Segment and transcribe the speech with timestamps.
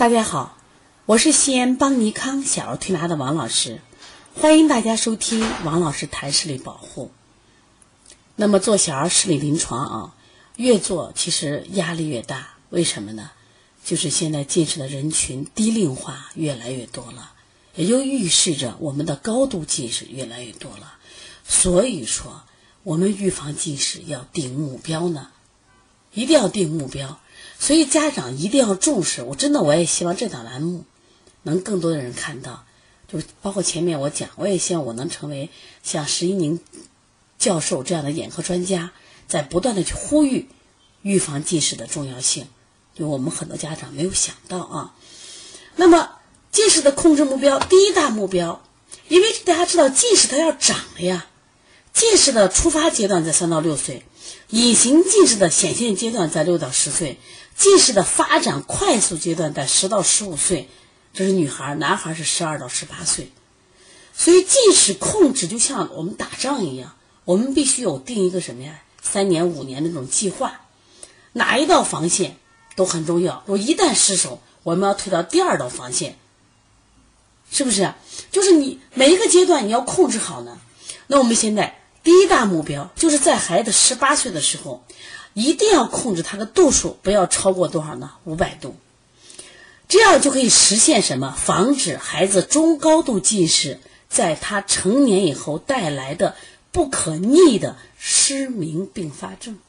[0.00, 0.56] 大家好，
[1.04, 3.82] 我是西安邦尼康小儿推拿的王老师，
[4.34, 7.10] 欢迎大家收听王老师谈视力保护。
[8.34, 10.14] 那么做小儿视力临床啊，
[10.56, 13.30] 越做其实压力越大，为什么呢？
[13.84, 17.32] 就是现在近视的人群低龄化越来越多了，
[17.74, 20.94] 也就预示着我们的高度近视越来越多了。
[21.46, 22.44] 所以说，
[22.84, 25.28] 我们预防近视要定目标呢，
[26.12, 27.20] 一定要定目标。
[27.58, 30.84] 所以家长一定要重视，我真的我也希望这档栏目
[31.42, 32.64] 能更多的人看到，
[33.06, 35.50] 就是包括前面我讲，我也希望我能成为
[35.82, 36.58] 像石一宁
[37.38, 38.92] 教授这样的眼科专家，
[39.28, 40.48] 在不断的去呼吁
[41.02, 42.46] 预防近视的重要性，
[42.94, 44.94] 就我们很多家长没有想到啊。
[45.76, 46.10] 那么
[46.50, 48.62] 近视的控制目标，第一大目标，
[49.08, 51.26] 因为大家知道近视它要长了呀，
[51.92, 54.04] 近视的出发阶段在三到六岁，
[54.48, 57.18] 隐形近视的显现阶段在六到十岁。
[57.56, 60.68] 近视的发展快速阶段在十到十五岁，
[61.12, 63.30] 这是女孩男孩是十二到十八岁。
[64.14, 68.80] 所以近视控制就像我们打仗一样，我们必须有定一个什么呀？
[69.02, 70.60] 三年五年那种计划，
[71.32, 72.36] 哪一道防线
[72.76, 73.42] 都很重要。
[73.46, 76.18] 我一旦失手，我们要退到第二道防线，
[77.50, 77.92] 是不是？
[78.30, 80.58] 就是你每一个阶段你要控制好呢。
[81.06, 84.84] 那我们现在第一大目标就是在孩子十八岁的时候。
[85.32, 88.10] 一定要控制他的度数，不要超过多少呢？
[88.24, 88.74] 五百度，
[89.88, 91.32] 这样就可以实现什么？
[91.38, 93.78] 防止孩子中高度近视
[94.08, 96.34] 在他成年以后带来的
[96.72, 99.60] 不可逆的失明并发症，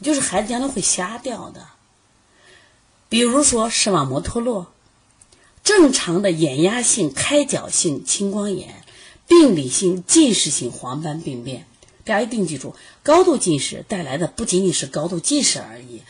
[0.00, 1.66] 就是孩子将来会瞎掉的。
[3.10, 4.72] 比如说视网膜脱落、
[5.62, 8.79] 正常的眼压性开角性青光眼、
[9.30, 11.64] 病理性近视性黄斑病变。
[12.02, 16.02] 大家一定记住，高度近视带来的不仅仅是高度近视而已，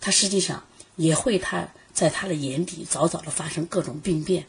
[0.00, 0.62] 它实际上
[0.94, 4.46] 也会他在他的眼底早早的发生各种病变。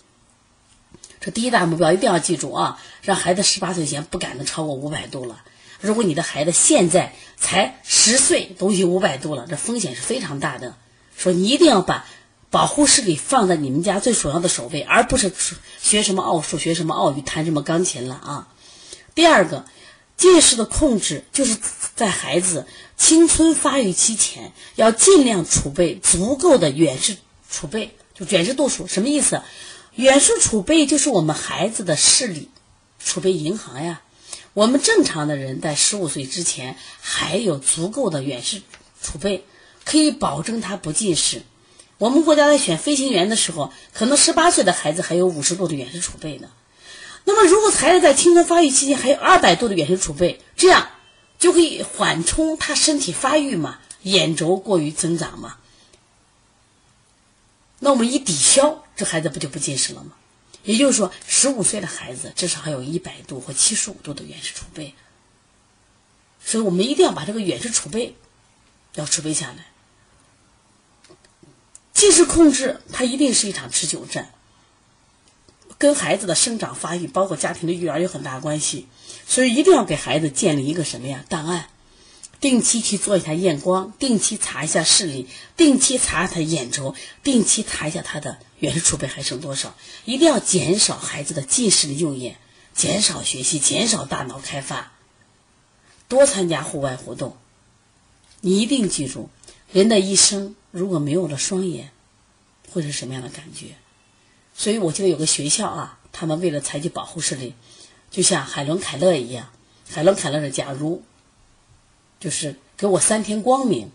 [1.19, 5.41] 这第一大目标一定要记住啊，让孩子十八岁前不敢能超过五百度了。
[5.81, 10.75] 如果你的孩子现在才十岁都有五百度了，这风险是非常大的。
[11.17, 12.05] 说你一定要把
[12.49, 15.31] 保护视力放在你们家最首要的首位，而不是
[15.81, 18.47] 学什么奥数、学什么奥语、弹什么钢琴了啊。
[19.13, 19.65] 第二个。
[20.17, 21.57] 近视的控制，就是
[21.95, 22.67] 在孩子
[22.97, 27.15] 青春发育期前，要尽量储备足够的远视
[27.49, 28.85] 储备，就远视度数。
[28.85, 29.41] 什么意思？
[29.95, 32.49] 远视储备就是我们孩子的视力
[33.01, 34.01] 储备银行呀。
[34.53, 38.61] 我们正常的人在十五岁之前还有足够的远视
[39.01, 39.45] 储备，
[39.85, 41.43] 可以保证他不近视。
[41.99, 46.49] 我们国家在选飞行员的时候，可能十八岁的孩子还有五十度的远视储备呢。
[47.25, 50.89] 那么，如果孩子在青春发育期间还有二百度的远视储备，这样
[51.37, 55.57] 就可以缓冲他身体发育嘛，眼轴过于增长嘛。
[57.79, 60.13] 那我们一抵消，这孩子不就不近视了吗？
[60.63, 64.95] 也就是说，十五岁的孩子至少还有一百度或七十五度的远视储备。
[66.43, 68.15] 所以我们一定要把这个远视储备
[68.95, 69.65] 要储备下来。
[71.99, 74.31] 近视控制，它一定是一场持久战。
[75.77, 78.87] 跟孩子的生长发育，包括家庭的育儿有很大关系，
[79.27, 81.67] 所以一定要给孩子建立一个什么呀档案，
[82.39, 85.27] 定期去做一下验光，定期查一下视力，
[85.57, 92.37] 定期查他眼轴，定期查一下他的远视储备还剩多少，一定要减少孩子的近视的用眼，
[92.73, 94.93] 减少学习，减少大脑开发，
[96.07, 97.35] 多参加户外活动。
[98.39, 99.29] 你一定记住，
[99.71, 101.91] 人的一生如果没有了双眼，
[102.71, 103.75] 会是什么样的感觉？
[104.55, 107.55] 所以我记得有个学校啊，他们为了采取保护视力，
[108.11, 109.49] 就像海伦凯勒一样。
[109.89, 111.03] 海伦凯勒的假如，
[112.19, 113.91] 就是给我三天光明，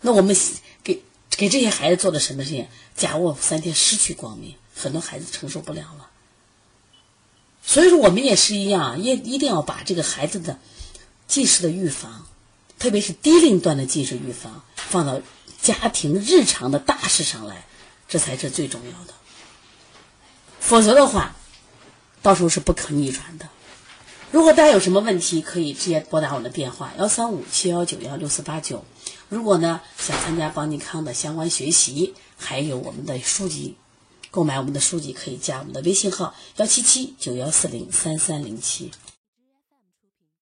[0.00, 0.36] 那我们
[0.84, 2.68] 给给这些孩子做的什么事情？
[2.94, 6.10] 假如我三天失去光明，很多孩子承受不了了。
[7.62, 10.58] 所以说，我们也是一样，也一定要把这个孩子的
[11.26, 12.26] 近视的预防，
[12.78, 15.20] 特别是低龄段的近视预防，放到
[15.60, 17.66] 家庭日常的大事上来，
[18.08, 19.12] 这才是最重要的。
[20.60, 21.36] 否则的话，
[22.22, 23.48] 到时候是不可逆转的。
[24.30, 28.84] 如果大家有什么问题，可以直接拨打我的电话幺三五七幺九幺六四八九。
[29.28, 33.76] 如果呢想参加邦尼康的相关学习，还有我们的书籍，
[34.30, 38.90] 购买我们的书籍可以加我们的微信号幺七七九幺四零三三零七。